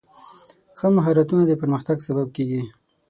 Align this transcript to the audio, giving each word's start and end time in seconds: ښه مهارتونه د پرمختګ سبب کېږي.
ښه 0.79 0.87
مهارتونه 0.97 1.43
د 1.47 1.51
پرمختګ 1.61 1.97
سبب 2.07 2.27
کېږي. 2.35 2.61